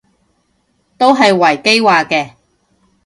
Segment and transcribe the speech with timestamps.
[0.97, 2.31] 都係維基話嘅